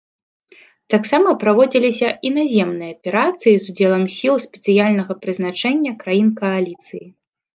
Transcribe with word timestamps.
Таксама 0.93 1.29
праводзіліся 1.43 2.09
і 2.29 2.31
наземныя 2.37 2.89
аперацыі 2.95 3.55
з 3.65 3.75
удзелам 3.75 4.03
сіл 4.15 4.35
спецыяльнага 4.47 5.13
прызначэння 5.27 5.91
краін 6.05 6.29
кааліцыі. 6.41 7.05